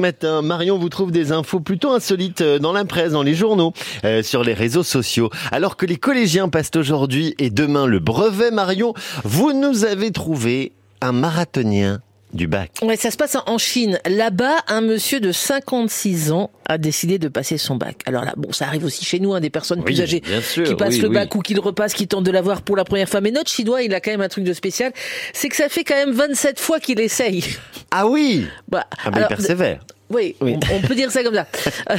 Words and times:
matin, 0.00 0.42
Marion 0.42 0.76
vous 0.76 0.88
trouve 0.88 1.12
des 1.12 1.30
infos 1.30 1.60
plutôt 1.60 1.92
insolites 1.92 2.40
euh, 2.40 2.58
dans 2.58 2.72
la 2.72 2.84
presse, 2.84 3.12
dans 3.12 3.22
les 3.22 3.34
journaux, 3.34 3.72
euh, 4.04 4.24
sur 4.24 4.42
les 4.42 4.52
réseaux 4.52 4.82
sociaux. 4.82 5.30
Alors 5.52 5.76
que 5.76 5.86
les 5.86 5.98
collégiens 5.98 6.48
passent 6.48 6.74
aujourd'hui 6.74 7.36
et 7.38 7.48
demain 7.48 7.86
le 7.86 8.00
brevet 8.00 8.50
Marion, 8.50 8.92
vous 9.22 9.52
nous 9.52 9.84
avez 9.84 10.10
trouvé 10.10 10.72
un 11.00 11.12
marathonien 11.12 12.00
du 12.34 12.46
bac. 12.46 12.72
Ouais, 12.82 12.96
ça 12.96 13.10
se 13.10 13.16
passe 13.16 13.36
en 13.46 13.58
Chine. 13.58 14.00
Là-bas, 14.06 14.56
un 14.68 14.80
monsieur 14.80 15.20
de 15.20 15.32
56 15.32 16.32
ans 16.32 16.50
a 16.66 16.78
décidé 16.78 17.18
de 17.18 17.28
passer 17.28 17.58
son 17.58 17.76
bac. 17.76 18.00
Alors 18.06 18.24
là, 18.24 18.34
bon, 18.36 18.52
ça 18.52 18.66
arrive 18.66 18.84
aussi 18.84 19.04
chez 19.04 19.20
nous, 19.20 19.34
hein, 19.34 19.40
des 19.40 19.50
personnes 19.50 19.82
plus 19.84 20.00
âgées 20.00 20.20
qui 20.20 20.74
passent 20.74 21.00
le 21.00 21.08
bac 21.08 21.34
ou 21.34 21.40
qui 21.40 21.54
le 21.54 21.60
repassent, 21.60 21.94
qui 21.94 22.08
tentent 22.08 22.24
de 22.24 22.30
l'avoir 22.30 22.62
pour 22.62 22.76
la 22.76 22.84
première 22.84 23.08
fois. 23.08 23.20
Mais 23.20 23.30
notre 23.30 23.50
chinois, 23.50 23.82
il 23.82 23.94
a 23.94 24.00
quand 24.00 24.10
même 24.10 24.20
un 24.20 24.28
truc 24.28 24.44
de 24.44 24.52
spécial, 24.52 24.92
c'est 25.32 25.48
que 25.48 25.56
ça 25.56 25.68
fait 25.68 25.84
quand 25.84 25.94
même 25.94 26.12
27 26.12 26.58
fois 26.58 26.80
qu'il 26.80 27.00
essaye. 27.00 27.44
Ah 27.90 28.06
oui 28.06 28.46
bah, 28.68 28.86
ah, 29.04 29.10
il 29.14 29.26
persévère. 29.26 29.80
Oui, 30.10 30.36
On, 30.42 30.80
peut 30.86 30.94
dire 30.94 31.10
ça 31.10 31.24
comme 31.24 31.34
ça. 31.34 31.46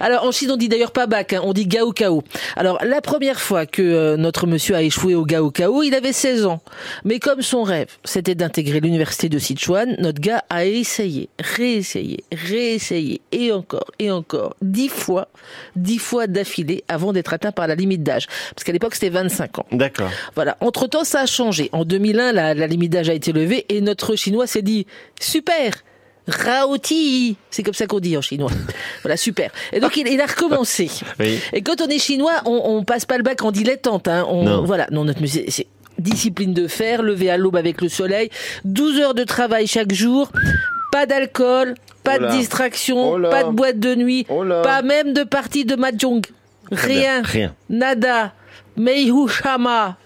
Alors 0.00 0.24
en 0.24 0.30
Chine, 0.30 0.52
on 0.52 0.56
dit 0.56 0.68
d'ailleurs 0.68 0.92
pas 0.92 1.06
bac, 1.06 1.32
hein, 1.32 1.40
on 1.42 1.52
dit 1.52 1.66
Gao 1.66 1.92
Kao. 1.92 2.22
Alors 2.56 2.78
la 2.84 3.00
première 3.00 3.40
fois 3.40 3.66
que 3.66 3.82
euh, 3.82 4.16
notre 4.16 4.46
monsieur 4.46 4.76
a 4.76 4.82
échoué 4.82 5.16
au 5.16 5.24
Gao 5.24 5.50
Kao, 5.50 5.82
il 5.82 5.94
avait 5.94 6.12
16 6.12 6.46
ans. 6.46 6.60
Mais 7.04 7.18
comme 7.18 7.42
son 7.42 7.64
rêve, 7.64 7.88
c'était 8.04 8.36
d'intégrer 8.36 8.78
l'université 8.80 9.28
de 9.28 9.38
Sichuan, 9.38 9.96
notre 9.98 10.20
gars 10.20 10.44
a 10.48 10.64
essayé, 10.64 11.28
réessayé, 11.40 12.22
réessayé, 12.32 13.20
et 13.32 13.50
encore, 13.50 13.90
et 13.98 14.12
encore, 14.12 14.54
dix 14.62 14.88
fois, 14.88 15.28
dix 15.74 15.98
fois 15.98 16.28
d'affilée 16.28 16.84
avant 16.86 17.12
d'être 17.12 17.32
atteint 17.32 17.52
par 17.52 17.66
la 17.66 17.74
limite 17.74 18.04
d'âge. 18.04 18.26
Parce 18.54 18.62
qu'à 18.62 18.72
l'époque, 18.72 18.94
c'était 18.94 19.10
25 19.10 19.58
ans. 19.58 19.66
D'accord. 19.72 20.10
Voilà. 20.36 20.56
Entre-temps, 20.60 21.04
ça 21.04 21.22
a 21.22 21.26
changé. 21.26 21.68
En 21.72 21.84
2001, 21.84 22.32
la, 22.32 22.54
la 22.54 22.66
limite 22.68 22.92
d'âge 22.92 23.08
a 23.08 23.14
été 23.14 23.32
levée 23.32 23.66
et 23.68 23.80
notre 23.80 24.14
chinois 24.14 24.46
s'est 24.46 24.62
dit, 24.62 24.86
super 25.20 25.74
Raoti, 26.26 27.36
c'est 27.50 27.62
comme 27.62 27.74
ça 27.74 27.86
qu'on 27.86 28.00
dit 28.00 28.16
en 28.16 28.22
chinois. 28.22 28.50
Voilà, 29.02 29.16
super. 29.16 29.50
Et 29.72 29.80
donc 29.80 29.96
il, 29.96 30.20
a 30.20 30.26
recommencé. 30.26 30.90
Et 31.52 31.60
quand 31.62 31.80
on 31.82 31.88
est 31.88 31.98
chinois, 31.98 32.40
on, 32.46 32.62
on 32.64 32.84
passe 32.84 33.04
pas 33.04 33.18
le 33.18 33.22
bac 33.22 33.42
en 33.42 33.52
dilettante. 33.52 34.08
Hein. 34.08 34.24
On, 34.28 34.44
non. 34.44 34.64
Voilà, 34.64 34.86
non, 34.90 35.04
notre 35.04 35.20
musée, 35.20 35.44
c'est 35.48 35.66
discipline 35.98 36.54
de 36.54 36.66
fer, 36.66 37.02
lever 37.02 37.30
à 37.30 37.36
l'aube 37.36 37.56
avec 37.56 37.80
le 37.80 37.88
soleil, 37.88 38.30
12 38.64 38.98
heures 39.00 39.14
de 39.14 39.24
travail 39.24 39.66
chaque 39.66 39.92
jour, 39.92 40.30
pas 40.90 41.06
d'alcool, 41.06 41.74
pas 42.02 42.18
de 42.18 42.28
distraction, 42.28 43.20
pas 43.30 43.44
de 43.44 43.50
boîte 43.50 43.78
de 43.78 43.94
nuit, 43.94 44.26
pas 44.62 44.82
même 44.82 45.12
de 45.12 45.24
partie 45.24 45.64
de 45.64 45.76
mahjong. 45.76 46.22
Rien, 46.72 47.22
rien. 47.22 47.54
Nada. 47.68 48.32
Meihu 48.76 49.28
Shama. 49.28 49.96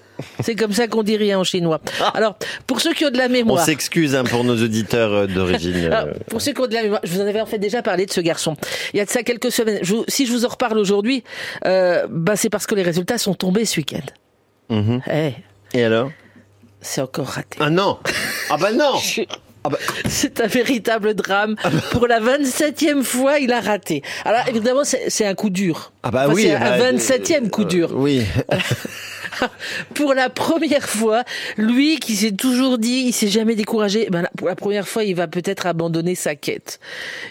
C'est 0.43 0.55
comme 0.55 0.73
ça 0.73 0.89
qu'on 0.89 1.03
dit 1.03 1.17
rien 1.17 1.39
en 1.39 1.45
chinois. 1.45 1.81
Ah. 2.01 2.13
Alors, 2.15 2.37
pour 2.67 2.81
ceux 2.81 2.95
qui 2.95 3.05
ont 3.05 3.11
de 3.11 3.19
la 3.19 3.29
mémoire. 3.29 3.63
On 3.63 3.65
s'excuse 3.65 4.15
hein, 4.15 4.25
pour 4.25 4.45
nos 4.45 4.57
auditeurs 4.63 5.13
euh, 5.13 5.27
d'origine. 5.27 5.91
Euh. 5.93 6.13
Pour 6.29 6.41
ceux 6.41 6.53
qui 6.53 6.61
ont 6.61 6.67
de 6.67 6.75
la 6.75 6.83
mémoire, 6.83 7.01
je 7.05 7.13
vous 7.13 7.21
en 7.21 7.27
avais 7.27 7.41
en 7.41 7.47
fait 7.47 7.59
déjà 7.59 7.83
parlé 7.83 8.07
de 8.07 8.13
ce 8.13 8.21
garçon. 8.21 8.57
Il 8.93 8.99
y 8.99 9.01
a 9.01 9.05
de 9.05 9.11
ça 9.11 9.23
quelques 9.23 9.53
semaines. 9.53 9.81
si 10.09 10.27
je 10.27 10.33
vous 10.33 10.45
en 10.45 10.49
reparle 10.49 10.79
aujourd'hui, 10.79 11.25
euh, 11.67 12.07
bah, 12.11 12.37
c'est 12.37 12.51
parce 12.51 12.67
que 12.67 12.75
les 12.75 12.83
résultats 12.83 13.19
sont 13.19 13.35
tombés 13.35 13.65
ce 13.65 13.79
week-end. 13.79 14.07
Mm-hmm. 14.71 15.01
Eh. 15.13 15.79
Et 15.79 15.85
alors? 15.85 16.11
C'est 16.81 17.01
encore 17.01 17.27
raté. 17.27 17.59
Ah 17.61 17.71
non 17.71 17.99
Ah 18.51 18.57
bah 18.57 18.73
non 18.73 18.95
ah 19.65 19.69
bah. 19.69 19.79
C'est 20.09 20.41
un 20.41 20.47
véritable 20.47 21.15
drame. 21.15 21.57
Pour 21.91 22.07
la 22.07 22.21
27e 22.21 23.03
fois, 23.03 23.39
il 23.39 23.53
a 23.53 23.61
raté. 23.61 24.03
Alors 24.25 24.47
évidemment, 24.49 24.83
c'est 24.85 25.27
un 25.27 25.35
coup 25.35 25.51
dur. 25.51 25.93
Ah 26.03 26.11
bah 26.11 26.29
oui. 26.29 26.45
C'est 26.45 26.55
un 26.55 26.93
27e 26.93 27.51
coup 27.51 27.65
dur. 27.65 27.91
oui. 27.95 28.23
pour 29.95 30.15
la 30.15 30.31
première 30.31 30.89
fois, 30.89 31.25
lui 31.57 31.99
qui 31.99 32.17
s'est 32.17 32.33
toujours 32.33 32.79
dit, 32.79 33.05
il 33.07 33.13
s'est 33.13 33.29
jamais 33.29 33.55
découragé, 33.55 34.09
ben 34.11 34.27
pour 34.37 34.49
la 34.49 34.57
première 34.57 34.87
fois, 34.87 35.05
il 35.05 35.15
va 35.15 35.29
peut-être 35.29 35.67
abandonner 35.67 36.15
sa 36.15 36.35
quête. 36.35 36.81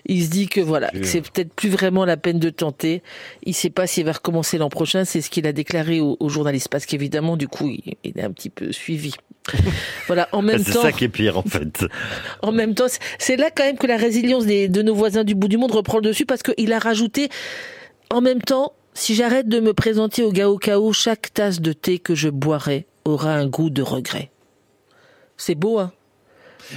Il 0.05 0.23
se 0.23 0.29
dit 0.29 0.47
que 0.47 0.61
voilà, 0.61 0.91
c'est 1.03 1.21
peut-être 1.21 1.53
plus 1.53 1.69
vraiment 1.69 2.05
la 2.05 2.17
peine 2.17 2.39
de 2.39 2.49
tenter. 2.49 3.01
Il 3.43 3.53
sait 3.53 3.69
pas 3.69 3.87
s'il 3.87 4.05
va 4.05 4.13
recommencer 4.13 4.57
l'an 4.57 4.69
prochain. 4.69 5.05
C'est 5.05 5.21
ce 5.21 5.29
qu'il 5.29 5.47
a 5.47 5.53
déclaré 5.53 5.99
aux, 5.99 6.29
journalistes, 6.29 6.69
parce 6.69 6.85
qu'évidemment, 6.85 7.37
du 7.37 7.47
coup, 7.47 7.69
il, 8.03 8.17
est 8.17 8.23
un 8.23 8.31
petit 8.31 8.49
peu 8.49 8.71
suivi. 8.71 9.13
voilà, 10.07 10.27
en 10.31 10.41
même 10.41 10.63
temps. 10.63 10.71
C'est 10.73 10.81
ça 10.81 10.91
qui 10.91 11.05
est 11.05 11.09
pire, 11.09 11.37
en 11.37 11.43
fait. 11.43 11.85
en 12.41 12.51
même 12.51 12.73
temps, 12.75 12.87
c'est 13.17 13.37
là 13.37 13.49
quand 13.53 13.63
même 13.63 13.77
que 13.77 13.87
la 13.87 13.97
résilience 13.97 14.45
de 14.45 14.81
nos 14.81 14.95
voisins 14.95 15.23
du 15.23 15.35
bout 15.35 15.47
du 15.47 15.57
monde 15.57 15.71
reprend 15.71 15.97
le 15.97 16.03
dessus 16.03 16.25
parce 16.25 16.43
qu'il 16.43 16.73
a 16.73 16.79
rajouté, 16.79 17.29
en 18.09 18.21
même 18.21 18.41
temps, 18.41 18.73
si 18.97 19.13
j'arrête 19.13 19.47
de 19.47 19.59
me 19.59 19.75
présenter 19.75 20.23
au 20.23 20.57
Kao, 20.57 20.91
chaque 20.91 21.31
tasse 21.31 21.61
de 21.61 21.71
thé 21.71 21.99
que 21.99 22.15
je 22.15 22.29
boirai 22.29 22.87
aura 23.05 23.35
un 23.35 23.45
goût 23.45 23.69
de 23.69 23.83
regret. 23.83 24.31
C'est 25.37 25.53
beau, 25.53 25.77
hein? 25.77 25.93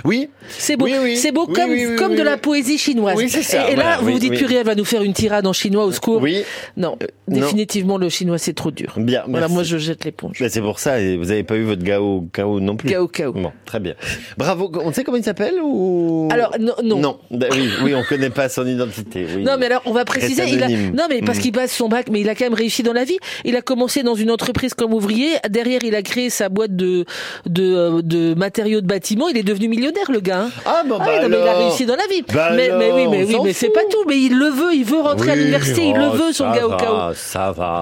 Oui. 0.05 0.29
C'est 0.49 0.77
beau. 0.77 0.87
c'est 1.17 1.33
beau 1.33 1.47
comme, 1.47 1.97
comme 1.97 2.15
de 2.15 2.23
la 2.23 2.37
poésie 2.37 2.79
chinoise. 2.79 3.21
Et, 3.21 3.77
là, 3.77 3.99
vous 4.01 4.13
vous 4.13 4.19
dites, 4.19 4.35
purée, 4.35 4.57
elle 4.57 4.67
va 4.67 4.75
nous 4.75 4.85
faire 4.85 5.03
une 5.03 5.13
tirade 5.13 5.47
en 5.47 5.53
chinois 5.53 5.85
au 5.85 5.93
secours. 5.93 6.23
Oui. 6.23 6.43
Non, 6.77 6.97
euh, 7.03 7.07
définitivement, 7.29 7.99
le 7.99 8.09
chinois, 8.09 8.39
c'est 8.39 8.53
trop 8.53 8.71
dur. 8.71 8.95
Bien. 8.97 9.25
Voilà, 9.29 9.49
moi, 9.49 9.63
je 9.63 9.79
jette 9.79 10.05
l'éponge. 10.05 10.43
C'est 10.49 10.61
pour 10.61 10.79
ça, 10.79 10.99
vous 10.99 11.25
n'avez 11.25 11.45
pas 11.45 11.57
eu 11.57 11.65
votre 11.65 11.83
Gao 11.83 12.29
Kao 12.33 12.61
non 12.61 12.77
plus. 12.77 12.89
Gao 12.89 13.09
Kao. 13.09 13.33
Bon, 13.33 13.53
très 13.65 13.81
bien. 13.81 13.95
Bravo. 14.37 14.71
On 14.83 14.93
sait 14.93 15.05
comment 15.05 15.19
il 15.19 15.25
s'appelle 15.25 15.55
ou? 15.63 16.29
Alors 16.31 16.55
non. 16.61 17.01
Non. 17.01 17.19
Ben 17.31 17.49
oui, 17.53 17.69
oui, 17.83 17.95
on 17.95 18.03
connaît 18.03 18.31
pas 18.31 18.49
son 18.49 18.67
identité. 18.67 19.27
Non, 19.39 19.57
mais 19.59 19.67
alors 19.67 19.83
on 19.87 19.93
va 19.93 20.05
préciser. 20.05 20.45
Il 20.49 20.63
a... 20.63 20.69
Non, 20.69 21.05
mais 21.09 21.21
parce 21.23 21.39
mm. 21.39 21.43
qu'il 21.43 21.53
passe 21.53 21.73
son 21.73 21.89
bac, 21.89 22.07
mais 22.11 22.21
il 22.21 22.29
a 22.29 22.35
quand 22.35 22.45
même 22.45 22.55
réussi 22.55 22.83
dans 22.83 22.93
la 22.93 23.05
vie. 23.05 23.19
Il 23.45 23.57
a 23.57 23.63
commencé 23.63 24.03
dans 24.03 24.15
une 24.15 24.31
entreprise 24.31 24.75
comme 24.75 24.93
ouvrier. 24.93 25.37
Derrière, 25.49 25.83
il 25.85 25.95
a 25.95 26.03
créé 26.03 26.31
sa 26.31 26.49
boîte 26.49 26.77
de 26.77 27.05
de, 27.47 27.75
euh, 27.75 28.03
de 28.03 28.35
matériaux 28.35 28.81
de 28.81 28.87
bâtiment. 28.87 29.29
Il 29.29 29.37
est 29.37 29.43
devenu 29.43 29.69
millionnaire, 29.81 30.11
le 30.11 30.21
gars. 30.21 30.43
Hein. 30.43 30.51
Ah, 30.67 30.83
bah, 30.87 30.97
bah 30.99 31.05
mais 31.07 31.27
il 31.27 31.49
a 31.49 31.53
réussi 31.55 31.87
dans 31.87 31.97
la 31.97 32.07
vie. 32.07 32.23
Bah 32.23 32.51
mais, 32.55 32.71
mais, 32.71 32.93
oui, 32.93 33.09
mais 33.09 33.25
oui, 33.25 33.37
mais 33.43 33.53
c'est 33.53 33.71
pas 33.71 33.85
tout. 33.91 34.05
Mais 34.07 34.19
il 34.19 34.37
le 34.37 34.49
veut, 34.49 34.75
il 34.75 34.85
veut 34.85 35.01
rentrer 35.01 35.33
à 35.33 35.37
l'université, 35.37 35.87
il 35.87 35.97
le 35.97 36.09
veut, 36.09 36.33
son 36.33 36.51
gars 36.51 36.67
au 36.67 36.77
cas 36.77 37.13
Ça 37.15 37.53
va. 37.53 37.79